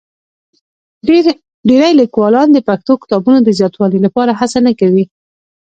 ډېری 1.67 1.91
لیکوالان 2.01 2.47
د 2.53 2.57
پښتو 2.67 2.93
کتابونو 3.01 3.39
د 3.43 3.49
زیاتوالي 3.59 3.99
لپاره 4.05 4.31
هڅه 4.39 4.59
نه 4.67 4.71
کوي. 4.79 5.05